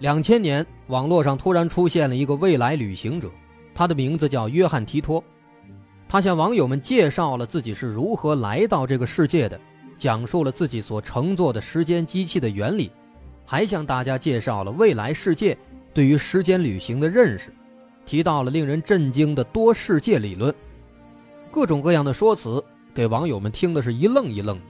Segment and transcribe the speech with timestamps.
[0.00, 3.30] 两千年网络上突然出现了一个未来旅行者，
[3.74, 5.22] 他的名字叫约翰·提托。
[6.08, 9.60] 他向网友们介绍了自己是如何来到这个世界的，
[9.98, 12.90] 讲述了自己所乘坐的时间机器的原理，
[13.44, 15.56] 还向大家介绍了未来世界
[15.92, 17.52] 对于时间旅行的认识，
[18.06, 20.52] 提到了令人震惊的多世界理论。
[21.50, 22.64] 各种各样的说辞，
[22.94, 24.62] 给网友们听的是一愣一愣的。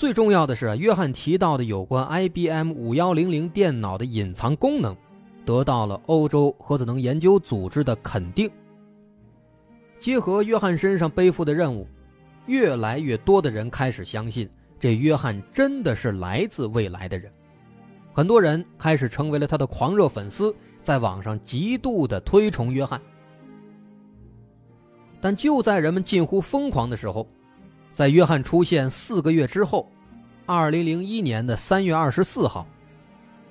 [0.00, 4.96] 最重要的是，约翰提到的有关 IBM 五幺零零电脑的隐藏功能，
[5.44, 8.50] 得到了欧洲核子能研究组织的肯定。
[9.98, 11.86] 结合约翰身上背负的任务，
[12.46, 14.48] 越来越多的人开始相信，
[14.78, 17.30] 这约翰真的是来自未来的人。
[18.14, 22.98] 很多人开始成为了他的狂热粉丝，在网上极度的推崇约翰。
[25.20, 27.28] 但就在人们近乎疯狂的时候，
[28.00, 29.86] 在约翰出现四个月之后，
[30.46, 32.66] 二零零一年的三月二十四号，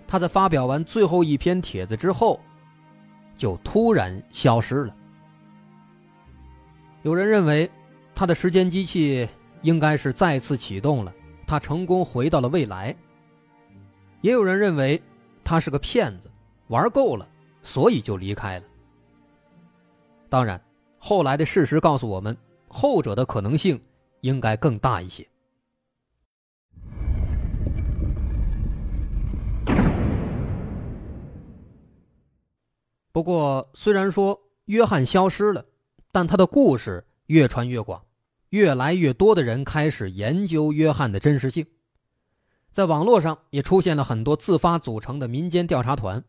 [0.08, 2.40] 他在发表完最后一篇帖子之后，
[3.36, 4.96] 就突然消失了。
[7.04, 7.70] 有人认为，
[8.16, 9.30] 他的时间机器
[9.62, 11.14] 应该是再次启动了，
[11.46, 12.96] 他成功回到了未来。
[14.22, 15.00] 也有人认为，
[15.44, 16.28] 他是个骗子，
[16.70, 17.30] 玩够了，
[17.62, 18.66] 所以就离开了。
[20.28, 20.60] 当然。
[20.98, 22.36] 后来的事实告诉我们，
[22.68, 23.80] 后者的可能性
[24.22, 25.28] 应该更大一些。
[33.12, 35.66] 不过，虽然说约翰消失了，
[36.12, 38.06] 但他的故事越传越广，
[38.50, 41.66] 越来越多的人开始研究约翰的真实性。
[42.72, 46.24] 在网络上也出现了很多自发组成的民间调查团。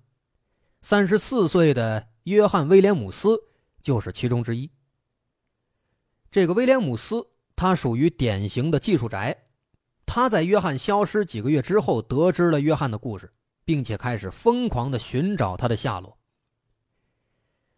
[0.83, 3.39] 三十四岁的约翰·威廉姆斯。
[3.83, 4.71] 就是其中之一。
[6.31, 7.27] 这个威廉姆斯，
[7.61, 9.37] 他属于典型的技术宅。
[10.07, 13.31] 他在约翰消失几个月之后，得知了约翰的故事，
[13.67, 16.17] 并且开始疯狂的寻找他的下落。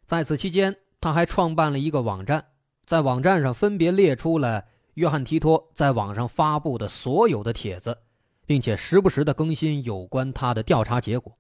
[0.06, 2.47] 在此期间，他还创办了一个网站，
[2.87, 7.98] 在网站上分别列出了约翰提托在网上发布的所有的帖子，
[8.47, 11.37] 并且时不时的更新有关他的调查结果。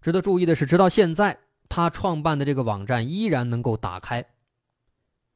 [0.00, 1.36] 值得注意的是，直到现在。
[1.68, 4.24] 他创办的这个网站依然能够打开。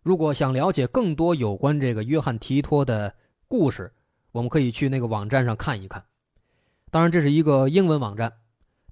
[0.05, 3.15] 如果想了解更多有关这个约翰提托的
[3.49, 3.91] 故事，
[4.33, 6.05] 我们可以去那个网站上看一看。
[6.91, 8.31] 当然，这是一个英文网站。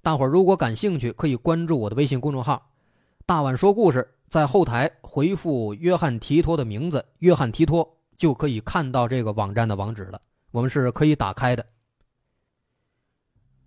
[0.01, 2.71] 大伙儿如果感兴趣，可以关注我的微信公众号
[3.27, 10.19] “大碗说故事”，在后台回复约翰提托的名字“约翰提托”，就可以看到这个网站的网址了。
[10.49, 11.63] 我们是可以打开的。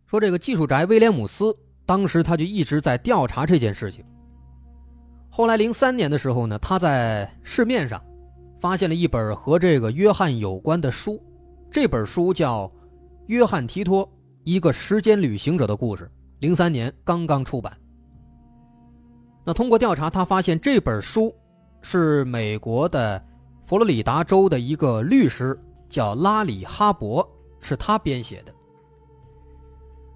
[0.07, 1.57] 说这个技术宅威廉姆斯。
[1.89, 4.05] 当时他就一直在调查这件事情。
[5.37, 8.03] 后来零三年的时候呢，他在市面上
[8.59, 11.23] 发现了一本和这个约翰有关的书，
[11.71, 12.67] 这本书叫
[13.27, 14.11] 《约翰提托：
[14.45, 16.05] 一个时间旅行者的故事》，
[16.39, 17.71] 零三年刚刚出版。
[19.45, 21.31] 那通过调查，他发现这本书
[21.83, 23.23] 是美国的
[23.67, 25.55] 佛罗里达州的一个律师
[25.91, 27.23] 叫拉里哈伯，
[27.61, 28.55] 是他编写的。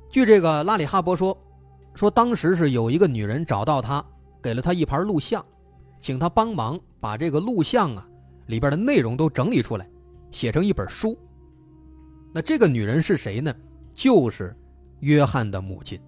[0.09, 1.37] 据这个拉里哈伯说。
[1.93, 4.03] 说当时是有一个女人找到他，
[4.43, 5.45] 给了他一盘录像，
[6.01, 8.09] 请他帮忙把这个录像啊
[8.47, 9.89] 里边的内容都整理出来，
[10.31, 11.17] 写成一本书。
[12.33, 13.55] 那这个女人是谁呢？
[13.93, 14.57] 就是
[15.01, 16.01] 约翰的母亲。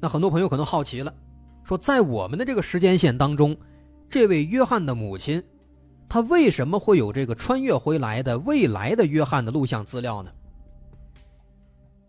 [0.00, 1.14] 那很多朋友可能好奇了，
[1.62, 3.56] 说在我们的这个时间线当中，
[4.08, 5.42] 这位约翰的母亲，
[6.08, 10.30] 她为什么会有这个穿越回来的未来的约翰的录像资料呢？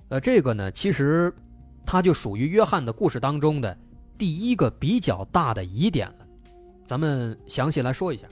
[0.10, 1.34] 呃，这个呢，其实，
[1.86, 3.78] 它就属于约翰的故事当中的
[4.18, 6.28] 第一个比较大的疑点了。
[6.86, 8.28] 咱们详细来说一下。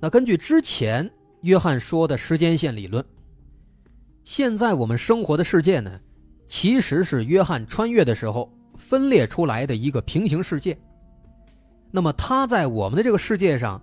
[0.00, 1.10] 那根据之前
[1.42, 3.04] 约翰说的时间线理论，
[4.24, 6.00] 现在我们生活的世界呢，
[6.46, 10.78] 其实是约翰穿越的时候分裂出来的一个平行世界。
[11.90, 13.82] 那么他在我们的这个世界上，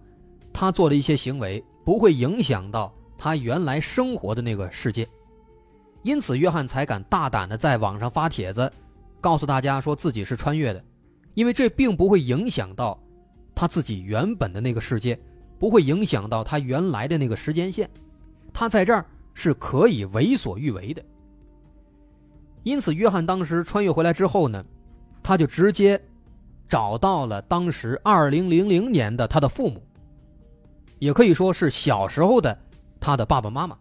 [0.54, 5.08] 他做的一些行为不会影响到他原来生活的那个世界。
[6.04, 8.72] 因此，约翰才敢大胆的在网上发帖子，
[9.28, 10.82] 告诉大家说自己是穿越的，
[11.34, 12.98] 因为这并不会影响到
[13.54, 15.20] 他自己原本的那个世界，
[15.60, 17.90] 不会影响到他原来的那个时间线。
[18.54, 21.04] 他在这儿是可以为所欲为的。
[22.64, 24.64] 因此，约翰当时穿越回来之后呢，
[25.22, 26.02] 他就直接
[26.66, 29.84] 找到了当时二零零零年的他的父母，
[31.00, 32.58] 也可以说是小时候的
[32.98, 33.78] 他的爸爸妈妈，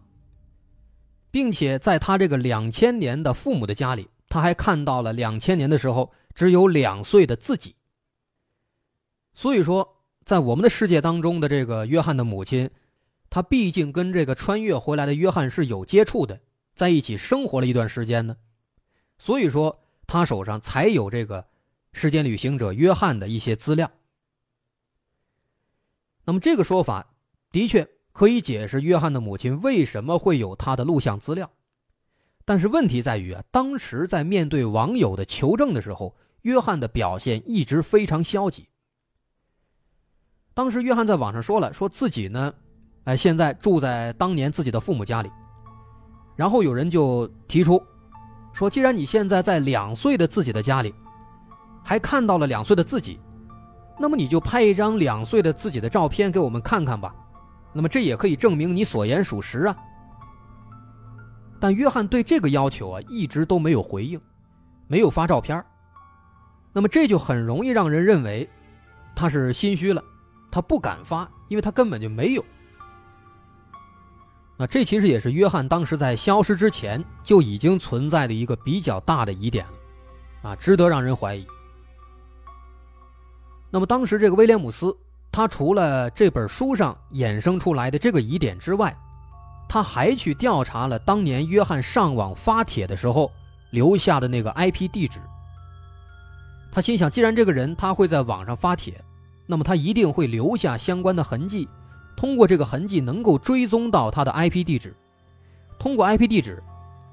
[1.30, 7.74] 并且在他这个两千年的父母的家里，他还看到了两千年的时候只有两岁的自己。
[9.32, 12.70] 所以说，在我们的世界当中的这个约翰的母亲，
[13.30, 16.38] 他毕竟跟这个穿越回来的约翰是有接触的，
[16.74, 18.36] 在一起生活了一段时间呢，
[19.16, 21.46] 所以说他手上才有这个
[21.94, 23.90] 时间旅行者约翰的一些资料。
[26.26, 27.14] 那么这个说法
[27.50, 31.50] 的确可以解释约翰的母亲为什么会有他的录像资料，
[32.46, 38.68] 但是问题在于啊，当时在面对网友的求证的时候，约翰的表现一直非常消极。
[40.54, 42.54] 当时约翰在网上说了，说自己呢，
[43.02, 45.30] 哎，现在住在当年自己的父母家里。
[46.36, 47.82] 然后有人就提出，
[48.52, 50.94] 说既然你现在在两岁的自己的家里，
[51.84, 53.18] 还看到了两岁的自己，
[53.98, 57.12] 那么你就拍一张两岁的自己的照片给我们看看吧。
[57.72, 59.76] 那么这也可以证明你所言属实啊。
[61.58, 64.20] 但约翰对这个要求啊一直都没有回应，
[64.86, 65.64] 没有发照片。
[66.72, 68.48] 那么这就很容易让人认为
[69.14, 70.02] 他是心虚了。
[70.50, 72.44] 他不敢发，因为他根本就没有。
[74.56, 81.46] 那这其实也是约翰当时在消失之前就已经存在的一个比较大的疑点了，啊，值得让人怀疑。
[83.70, 84.96] 那么当时这个威廉姆斯，
[85.30, 88.96] 他除了这本书上衍生出来的这个疑点之外，
[89.68, 93.30] 他还去调查了当年约翰上网发帖的时候
[93.70, 95.20] 留下的那个 IP 地址。
[96.70, 98.94] 他心想，既然这个人他会在网上发帖。
[99.48, 101.68] 那么他一定会留下相关的痕迹，
[102.16, 104.92] 通过这个痕迹能够追踪到他的 IP 地址，
[105.78, 106.60] 通过 IP 地址，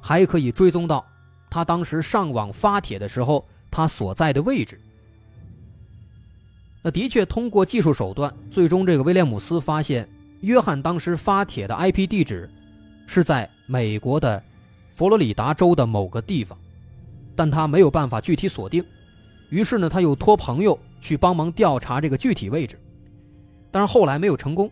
[0.02, 1.06] 还可以追踪到
[1.48, 4.82] 他当时上网发帖的时候他所在的位置。
[6.82, 10.10] 那的确通过技术手段，最终这个威廉姆斯发现
[10.44, 12.50] 约翰当时发帖的 IP 地址
[13.08, 14.42] 是在美国的
[14.92, 16.58] 佛罗里达州的某个地方，
[17.36, 18.86] 但他没有办法具体锁定，
[19.50, 20.80] 于是呢他又托朋友。
[21.04, 22.80] 去帮忙调查这个具体位置，
[23.70, 24.72] 但是后来没有成功。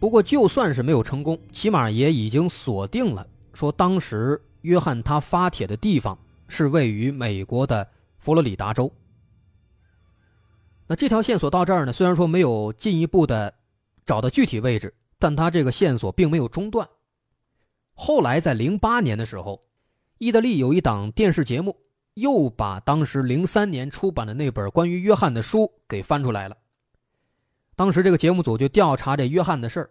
[0.00, 7.86] 不过就算是没有成功，起码也已经锁定了，说当时约翰他发帖的地方是位于美国的
[8.16, 8.90] 佛罗里达州。
[10.86, 13.52] 那这条线索到这儿呢，虽然说没有进一步的
[14.04, 16.88] 找到具体位置，但他这个线索并没有中断。
[17.94, 19.62] 后来在零八年的时候，
[20.18, 21.76] 意大利有一档电视节目。
[22.14, 26.56] 又把当时零三年出版的那本关于约翰的书给翻出来了。
[27.74, 29.90] 当时这个节目组就调查这约翰的事儿。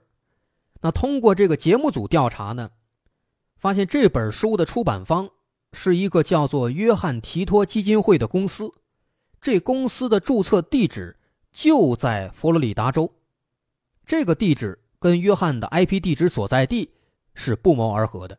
[0.79, 2.71] 那通过这个节目组调查呢，
[3.57, 5.29] 发现这本书的出版方
[5.73, 8.71] 是一个叫做约翰提托基金会的公司，
[9.41, 11.19] 这公司的注册地址
[11.51, 13.13] 就在佛罗里达州，
[14.05, 16.93] 这个地址跟约翰的 IP 地址所在地
[17.33, 18.37] 是不谋而合的。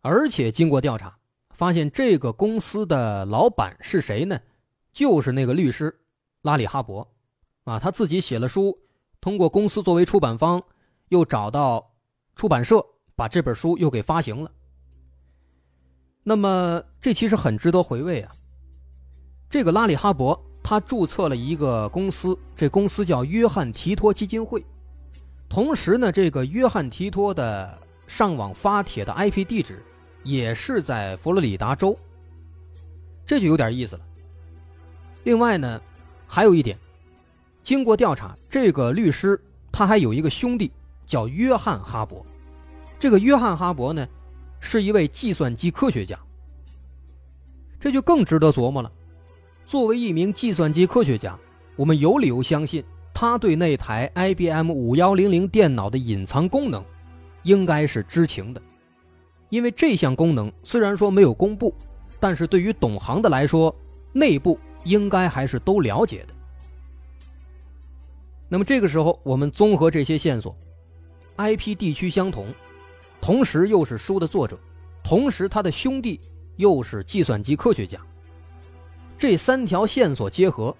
[0.00, 1.16] 而且经过调查。
[1.56, 4.38] 发现这个公司的老板是谁呢？
[4.92, 6.02] 就是那个律师
[6.42, 7.10] 拉里哈伯，
[7.64, 8.78] 啊，他自己写了书，
[9.22, 10.62] 通过公司作为出版方，
[11.08, 11.94] 又找到
[12.34, 12.84] 出版社，
[13.14, 14.52] 把这本书又给发行了。
[16.22, 18.34] 那么这其实很值得回味啊。
[19.48, 20.38] 这个拉里哈伯
[20.68, 24.66] 他注册了一个公司，这公司叫约翰提托基金会，
[25.48, 29.80] 同时呢，这个约翰提托的上网发帖的 IP 地址。
[30.24, 31.96] 也是在佛罗里达州，
[33.24, 34.02] 这就有点意思了。
[35.22, 35.80] 另外呢，
[36.26, 36.76] 还有一点，
[37.62, 40.72] 经过调查，这个律师他还有一个兄弟
[41.06, 42.24] 叫约翰哈勃。
[42.98, 44.04] 这个约翰哈勃呢，
[44.58, 46.18] 是一位计算机科学家。
[47.78, 48.90] 这就更值得琢磨了。
[49.66, 51.36] 作为一名计算机科学家，
[51.74, 56.84] 我们有理由相信他对那台 IBM 五幺零零电脑的隐藏功能，
[57.42, 58.62] 应该是知情的。
[59.48, 61.74] 因为这项功能虽然说没有公布，
[62.20, 63.74] 但是对于懂行的来说，
[64.12, 66.34] 内部应该还是都了解的。
[68.48, 70.56] 那么这个时候，我们综合这些线索
[71.38, 72.54] ，IP 地区相同，
[73.20, 74.56] 同时又是书的作者，
[75.02, 76.20] 同时他的兄弟
[76.54, 77.98] 又是计算机科学家，
[79.18, 80.76] 这三条线索结合，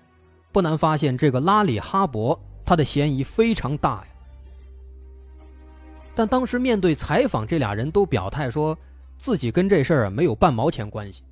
[0.53, 4.09] 不难发现这个拉里哈伯他的嫌疑非常大呀。
[6.15, 8.77] 但当时面对采访，这俩人都表态说，
[9.19, 11.23] 自己跟这事儿没有半毛钱关系，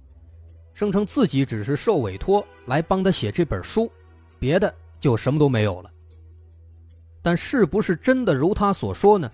[0.72, 3.90] 声称自己只是受委托来帮他写这本书，
[4.38, 5.90] 别的就什么都没有了。
[7.22, 9.30] 但是不是真的如他所说呢？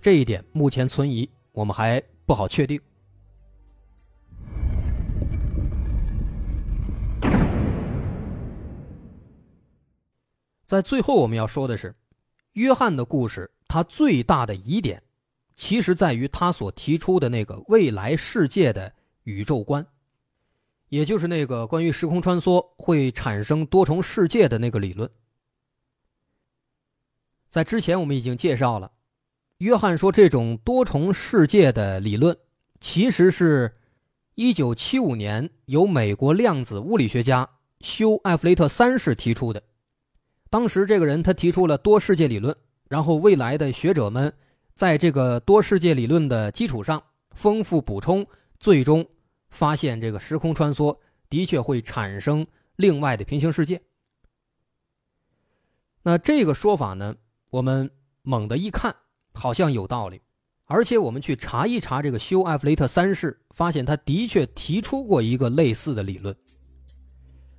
[0.00, 2.80] 这一点目前存疑，我们还不好确定。
[10.70, 11.92] 在最后，我们要说的是，
[12.52, 15.02] 约翰的故事，他最大的疑点，
[15.56, 19.84] 其实在于他所提出的那个未来世界的宇宙观，
[20.88, 25.10] 也就是那个关于时空穿梭会产生多重世界的那个理论。
[27.48, 28.92] 在之前我们已经介绍了，
[29.58, 32.38] 约翰说这种多重世界的理论，
[32.80, 33.74] 其实是
[34.36, 37.50] 1975年由美国量子物理学家
[37.80, 39.60] 休·艾弗雷特三世提出的。
[40.50, 42.54] 当时这个人他提出了多世界理论，
[42.88, 44.32] 然后未来的学者们
[44.74, 47.00] 在这个多世界理论的基础上
[47.36, 48.26] 丰富补充，
[48.58, 49.06] 最终
[49.48, 53.80] 发现这个时空穿梭的确会产生另外的平行世界。
[56.02, 57.14] 那这个说法呢，
[57.50, 57.88] 我们
[58.22, 58.96] 猛地一看
[59.32, 60.20] 好像有道理，
[60.64, 66.34] 而且我们去查一查这个休·艾弗雷特三世，发现他的确提出过一个类似的理论。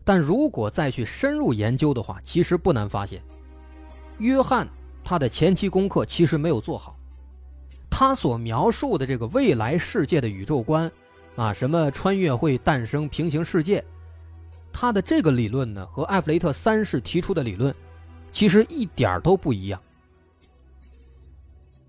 [0.03, 3.21] 但如果再去深入研究的话，其实不难发现，
[4.17, 4.67] 约翰
[5.03, 6.97] 他的前期功课其实没有做好。
[7.89, 10.91] 他所描述的这个未来世界的宇宙观，
[11.35, 13.83] 啊，什么穿越会诞生平行世界，
[14.73, 17.73] 他的这个理论呢，和艾弗雷特三世提出的理论，
[18.31, 19.79] 其实一点都不一样。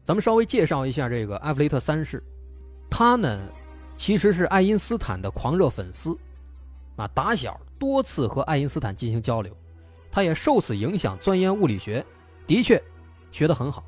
[0.05, 2.23] 咱们稍微介绍一下这个艾弗雷特三世，
[2.91, 3.49] 他呢，
[3.97, 6.19] 其实是爱因斯坦的狂热粉丝，
[6.97, 7.61] 啊，打小。
[7.79, 9.53] 多次和爱因斯坦进行交流，
[10.09, 12.07] 他也受此影响钻研物理学，
[12.47, 12.81] 的确
[13.33, 13.83] 学得很好。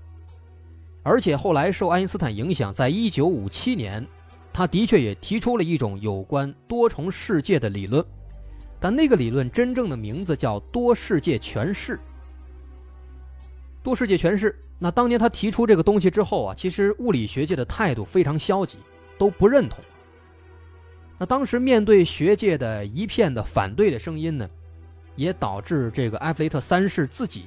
[1.05, 4.05] 而且后来受爱因斯坦影响，在一九五七年，
[4.53, 8.05] 他的确也提出了一种有关多重世界的理论，
[8.81, 12.01] 但那个理论真正的名字叫多世界诠释。
[13.81, 18.79] 多世界诠释，那当年他提出这个东西之后啊，其实物理学界的态度非常消极，
[19.17, 19.79] 都不认同。
[21.19, 24.49] 那当时面对学界的一片的反对的声音呢，
[25.15, 27.45] 也导致这个埃弗雷特三世自己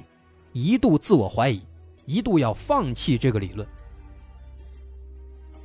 [0.52, 1.62] 一度自我怀疑，
[2.06, 3.66] 一度要放弃这个理论。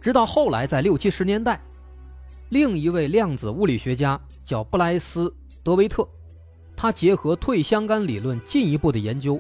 [0.01, 1.62] 直到后来在六七十年代，
[2.50, 5.29] 另一位量子物理学家叫布莱斯·
[5.63, 6.05] 德维特，
[6.75, 9.39] 他结合退相干理论进一步的研究，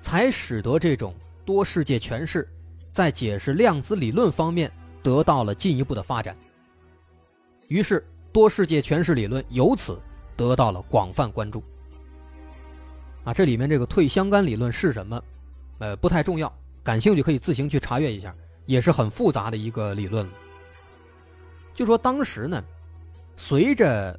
[0.00, 1.14] 才使得这种
[1.46, 2.46] 多世界诠释
[2.92, 4.70] 在解释量子理论方面
[5.02, 6.36] 得到了进一步的发展。
[7.68, 9.98] 于是，多世界诠释理论由此
[10.36, 11.62] 得到了广泛关注。
[13.24, 15.22] 啊，这里面这个退相干理论是什么？
[15.78, 16.52] 呃，不太重要，
[16.82, 18.34] 感兴趣可以自行去查阅一下，
[18.66, 20.28] 也是很复杂的一个理论。
[21.74, 22.62] 就说当时呢，
[23.36, 24.18] 随着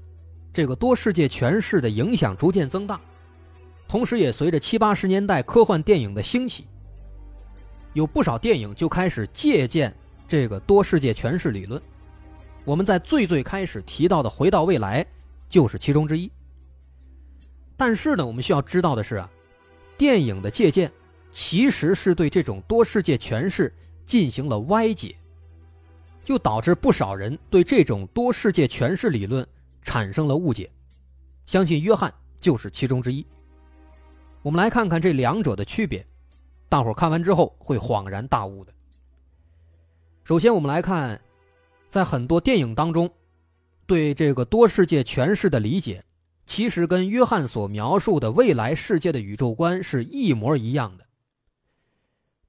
[0.52, 3.00] 这个多世界诠释的影响逐渐增大，
[3.88, 6.66] 同时也随着七八十年代科幻电影的兴起，
[7.94, 9.94] 有不少电影就开始借鉴
[10.28, 11.82] 这个多世界诠释理论。
[12.66, 15.04] 我们在最最开始提到的《回到未来》
[15.50, 16.32] 就是其中之一。
[17.76, 19.30] 但是呢，我们需要知道的是啊，
[19.98, 20.90] 电影的借鉴
[21.32, 23.74] 其实是对这种多世界诠释
[24.06, 25.14] 进行了歪解，
[26.24, 29.46] 就导致不少人对这种多世界诠释理论
[29.82, 30.70] 产生了误解。
[31.46, 33.26] 相信约翰就是其中之一。
[34.42, 36.06] 我们来看看这两者的区别，
[36.70, 38.72] 大伙看完之后会恍然大悟的。
[40.24, 41.20] 首先，我们来看。
[41.94, 43.14] 在很多电影当中，
[43.86, 46.04] 对这个多世界诠释的理解，
[46.44, 51.06] 其实跟约翰所描述的未来世界的宇宙观是一模一样的。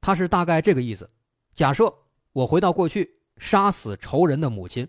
[0.01, 1.11] 他是大概这个意思：
[1.53, 1.93] 假设
[2.33, 4.89] 我回到过去，杀死仇人的母亲，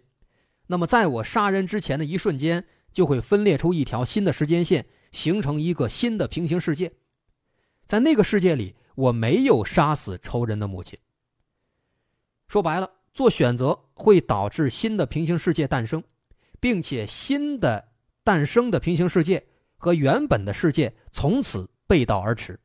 [0.67, 6.93] 那么在我杀人之前的一瞬间，就会分裂出一条新的时间线，形成一个新的平行世界。
[7.85, 10.97] 在那个世界里，我没有杀死仇人的母亲。
[12.47, 12.89] 说白了。
[13.15, 16.03] 做选择会导致新的平行世界诞生，
[16.59, 17.87] 并且新的
[18.25, 19.41] 诞生的平行世界
[19.77, 22.59] 和原本的世界从此背道而驰，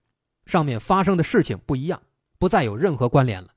[0.47, 2.03] 上面发生的事情不一样，
[2.37, 3.49] 不再有任何关联了。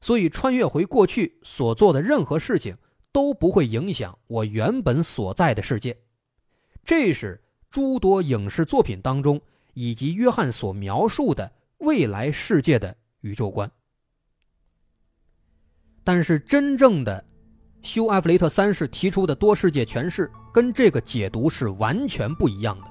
[0.00, 2.76] 所以穿越回过去所做的任何事情
[3.12, 5.96] 都不会影响我原本所在的世界，
[6.82, 9.40] 这是诸多影视作品当中
[9.74, 13.70] 以及约翰所描述的未来世界的宇宙观。
[16.04, 17.24] 但是，真正的
[17.80, 22.90] 休·埃弗雷特三世提出的多世界诠释跟这个解读是完全不一样的。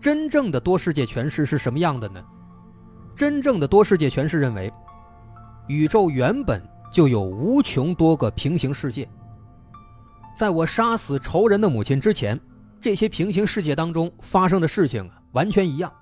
[0.00, 2.24] 真正的多世界诠释是什么样的呢？
[3.16, 4.72] 真正的多世界诠释认为，
[5.66, 6.62] 宇宙原本
[6.92, 9.08] 就有无穷多个平行世界。
[10.36, 12.40] 在我杀死仇人的母亲之前，
[12.80, 15.92] 这些平行世界当中发生的事情啊，完全一样，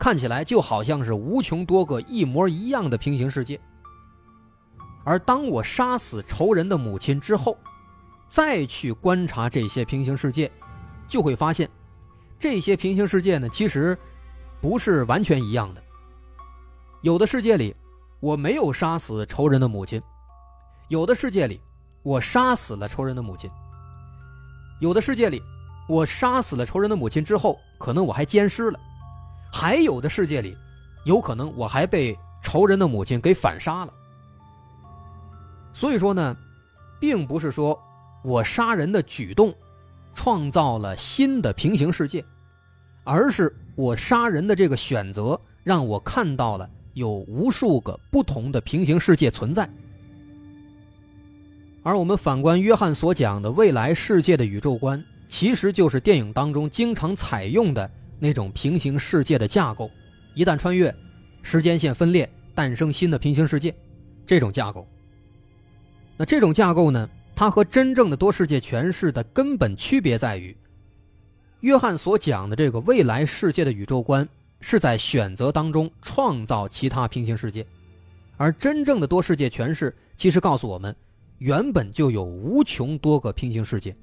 [0.00, 3.60] 看起来就好像是无穷多个一模一样的平行世界。
[5.04, 7.56] 而当我杀死仇人的母亲之后，
[8.28, 10.50] 再去观察这些平行世界，
[11.06, 11.68] 就会发现，
[12.38, 13.96] 这些平行世界呢，其实
[14.60, 15.82] 不是完全一样的。
[17.02, 17.74] 有的世界里，
[18.20, 20.00] 我没有杀死仇人的母亲；
[20.88, 21.60] 有的世界里，
[22.02, 23.48] 我杀死了仇人的母亲；
[24.80, 25.42] 有的世界里，
[25.88, 28.78] 我杀死了仇人的母亲之后，可能我还奸尸了；
[29.50, 30.54] 还有的世界里，
[31.04, 33.92] 有可能我还被仇人的母亲给反杀了。
[35.78, 36.36] 所以说呢，
[36.98, 37.78] 并不是说。
[38.24, 39.54] 我杀人的举动，
[40.12, 42.22] 创造了新的平行世界，
[43.04, 49.70] 而是我杀人的这个选择，让我看到了有无数个不同的平行世界存在。
[51.84, 59.88] 而我们反观约翰所讲的未来世界的宇宙观，其实就是电影当中经常采用的那种平行世界的架构。
[60.34, 60.92] 一旦穿越，
[61.40, 63.72] 时间线分裂，诞生新的平行世界，
[64.26, 64.84] 这种架构。
[66.18, 67.08] 那这种架构呢？
[67.36, 70.56] 它和真正的多世界诠释的根本区别在于，
[71.60, 74.28] 约翰所讲的这个未来世界的宇宙观
[74.60, 77.64] 是在选择当中创造其他平行世界，
[78.36, 80.92] 而真正的多世界诠释其实告诉我们，
[81.38, 83.94] 原本就有无穷多个平行世界。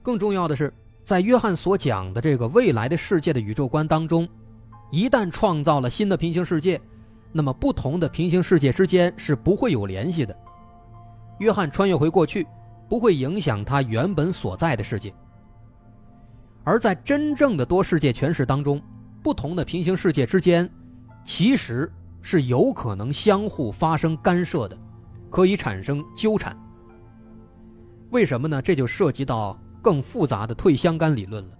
[0.00, 4.28] 更重要的是，在约翰所讲的这个未来的世界的宇宙观当中，
[4.92, 6.80] 一旦创造了新的平行世界，
[7.32, 10.36] 那么不同的平行世界之间是不会有联系的。
[11.38, 12.46] 约翰穿越回过去，
[12.88, 15.12] 不会影响他原本所在的世界。
[16.64, 18.82] 而在真正的多世界诠释当中，
[19.22, 20.68] 不同的平行世界之间，
[21.24, 24.76] 其实是有可能相互发生干涉的，
[25.30, 26.56] 可以产生纠缠。
[28.10, 28.60] 为什么呢？
[28.60, 31.50] 这就涉及到更复杂的退相干理论了。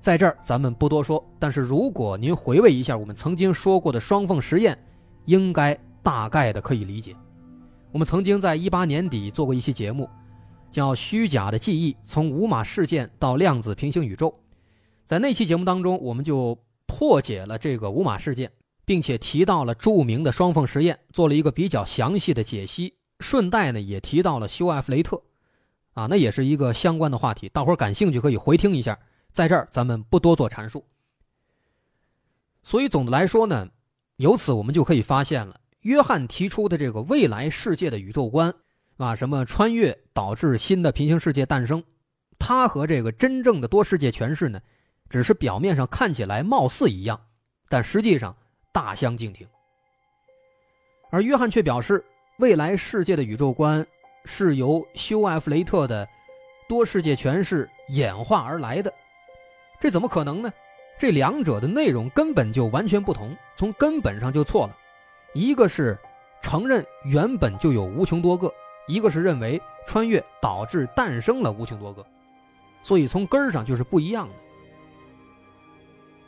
[0.00, 4.78] 在这儿咱们不多说，但是如果您回味一下我们曾经说过的双缝实验，
[5.26, 7.14] 应该大概的可以理解。
[7.92, 10.08] 我们曾经在一八年底做过一期节目，
[10.70, 14.28] 叫《虚假的记忆：从五马事件到量子平行宇宙》。
[15.04, 18.50] 在那期节目当中，我们就破解了这个五马事件，
[18.84, 22.94] 并且提到了著名的双缝实验，做了一个比较详细的解析。
[23.20, 25.22] 顺带呢，也提到了休·艾弗雷特，
[25.92, 27.48] 啊，那也是一个相关的话题。
[27.48, 28.98] 大伙儿感兴趣可以回听一下，
[29.30, 30.84] 在这儿咱们不多做阐述。
[32.62, 33.68] 所以总的来说呢，
[34.16, 35.60] 由此我们就可以发现了。
[35.80, 38.54] 约翰提出的这个未来世界的宇宙观，
[38.96, 41.82] 啊，什么穿越导致新的平行世界诞生，
[42.38, 44.60] 它和这个真正的多世界诠释呢，
[45.10, 47.20] 只是表面上看起来貌似一样，
[47.68, 48.34] 但实际上
[48.72, 49.46] 大相径庭。
[51.10, 52.02] 而约翰却表示，
[52.38, 53.86] 未来世界的宇宙观
[54.24, 56.08] 是由休·艾弗雷特的
[56.66, 58.90] 多世界诠释演化而来的，
[59.78, 60.50] 这怎么可能呢？
[60.98, 64.76] 这两者的内容根本就完全不同，从根本上就错了。
[65.32, 65.98] 一个是
[66.40, 68.52] 承认原本就有无穷多个，
[68.86, 72.04] 一个是认为穿越导致诞生了无穷多个，
[72.82, 74.34] 所以从根儿上就是不一样的。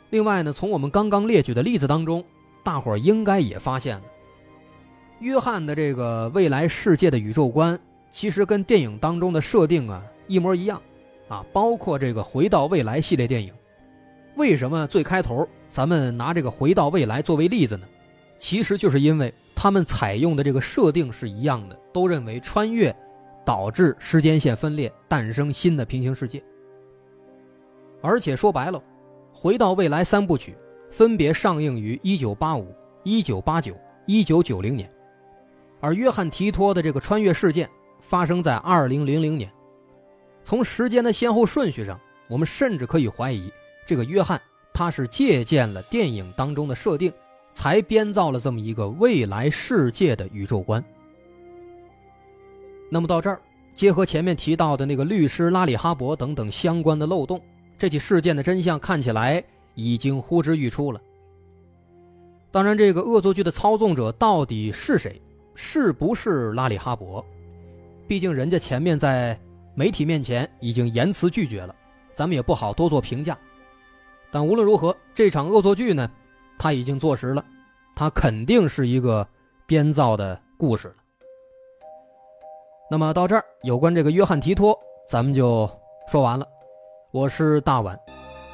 [0.09, 2.23] 另外呢，从我们刚刚列举的例子当中，
[2.63, 4.03] 大伙儿应该也发现了，
[5.19, 7.79] 约翰的这个未来世界的宇宙观，
[8.11, 10.81] 其实跟电影当中的设定啊一模一样，
[11.29, 13.53] 啊，包括这个回到未来系列电影，
[14.37, 17.85] 为什么最开头咱们拿这个回到未来作为例子呢？
[18.37, 22.95] 其实就是因为他们采用的这个设定是一样的，都认为穿越
[23.43, 26.41] 导致时间线分裂，诞生新的平行世界。
[27.99, 28.77] 而且说白了，
[29.33, 30.55] 《回到未来》三部曲
[30.91, 32.65] 分别上映于1985、
[33.05, 34.91] 1989、1990年，
[35.79, 37.67] 而约翰提托的这个穿越事件
[37.99, 39.51] 发生在2000年。
[40.43, 43.51] 从时间的先后顺序上，我们甚至可以怀疑，
[43.87, 44.39] 这个约翰
[44.71, 47.11] 他是借鉴了电影当中的设定。
[47.53, 50.83] 才编造了这么一个未来世界的宇宙观。
[52.87, 53.41] 那么到这儿，
[53.73, 57.41] 结合前面提到的那个律师拉里哈伯等等相关的漏洞，
[57.75, 61.01] 这起事件的真相看起来已经呼之欲出了。
[62.51, 65.19] 当然，这个恶作剧的操纵者到底是谁？
[65.55, 67.25] 是不是拉里哈伯？
[68.07, 69.35] 毕竟人家前面在
[69.73, 71.75] 媒体面前已经言辞拒绝了，
[72.13, 73.35] 咱们也不好多做评价。
[74.31, 76.09] 但无论如何，这场恶作剧呢？
[76.59, 77.43] 他已经坐实了，
[77.95, 79.27] 他肯定是一个
[79.65, 80.95] 编造的故事了。
[82.89, 85.69] 那么到这儿，有关这个约翰提托，咱们就
[86.07, 86.47] 说完了。
[87.11, 87.99] 我是大碗，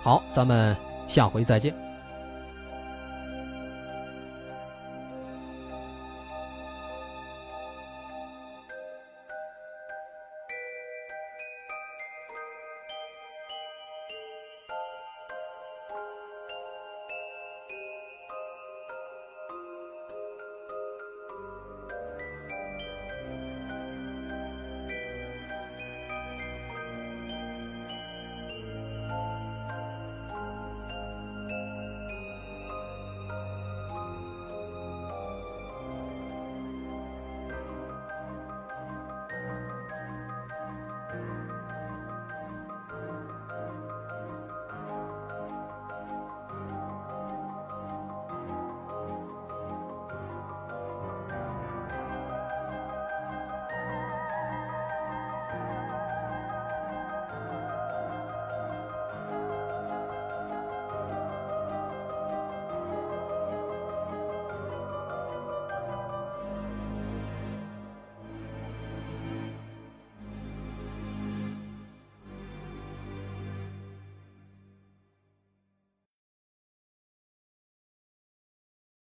[0.01, 0.75] 好，咱们
[1.07, 1.82] 下回再见。